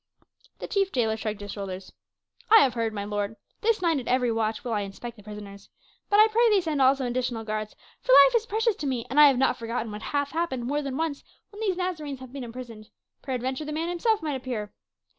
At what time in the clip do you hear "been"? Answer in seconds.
12.33-12.43